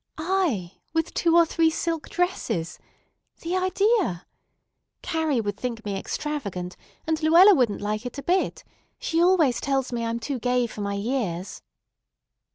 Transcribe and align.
I 0.17 0.79
with 0.93 1.13
two 1.13 1.35
or 1.37 1.45
three 1.45 1.69
silk 1.69 2.09
dresses! 2.09 2.79
The 3.41 3.55
idea! 3.55 4.25
Carrie 5.03 5.39
would 5.39 5.55
think 5.57 5.85
me 5.85 5.95
extravagant, 5.95 6.75
and 7.05 7.21
Luella 7.21 7.53
wouldn't 7.53 7.81
like 7.81 8.07
it 8.07 8.17
a 8.17 8.23
bit. 8.23 8.63
She 8.97 9.21
always 9.21 9.61
tells 9.61 9.91
me 9.93 10.03
I'm 10.03 10.19
too 10.19 10.39
gay 10.39 10.65
for 10.65 10.81
my 10.81 10.95
years." 10.95 11.61